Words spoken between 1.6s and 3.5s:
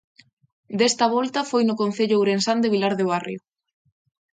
no concello ourensán de Vilar de Barrio.